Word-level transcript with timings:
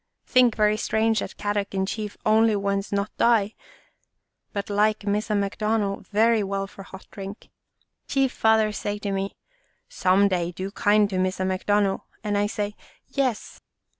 Think 0.25 0.55
very 0.55 0.77
strange 0.77 1.19
that 1.19 1.37
Kadok 1.37 1.75
and 1.75 1.87
Chief 1.87 2.17
only 2.25 2.55
ones 2.55 2.91
not 2.91 3.15
die, 3.17 3.53
but 4.51 4.67
like 4.67 5.05
Missa 5.05 5.35
McDonald 5.35 6.07
very 6.07 6.41
well 6.41 6.65
for 6.65 6.81
hot 6.81 7.05
drink. 7.11 7.51
Chief 8.07 8.31
father 8.31 8.71
say 8.71 8.97
to 8.97 9.11
me,' 9.11 9.35
Some 10.01 10.27
day 10.27 10.53
do 10.53 10.71
kind 10.71 11.07
to 11.11 11.19
Missa 11.19 11.45
McDonald,' 11.45 12.01
and 12.23 12.35
I 12.35 12.47
say' 12.47 12.73
Yes.' 13.09 13.61